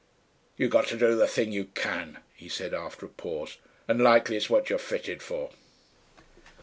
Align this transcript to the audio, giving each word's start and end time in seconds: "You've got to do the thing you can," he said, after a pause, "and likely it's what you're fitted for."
"You've 0.57 0.71
got 0.71 0.87
to 0.87 0.97
do 0.97 1.13
the 1.15 1.27
thing 1.27 1.51
you 1.51 1.65
can," 1.65 2.17
he 2.33 2.49
said, 2.49 2.73
after 2.73 3.05
a 3.05 3.09
pause, 3.09 3.59
"and 3.87 4.01
likely 4.01 4.35
it's 4.35 4.49
what 4.49 4.67
you're 4.67 4.79
fitted 4.79 5.21
for." 5.21 5.51